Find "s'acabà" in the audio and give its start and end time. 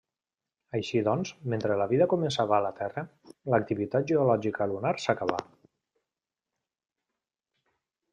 5.05-5.45